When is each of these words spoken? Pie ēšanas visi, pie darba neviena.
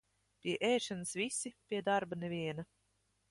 Pie 0.43 0.55
ēšanas 0.69 1.11
visi, 1.19 1.53
pie 1.71 1.83
darba 1.91 2.19
neviena. 2.25 2.69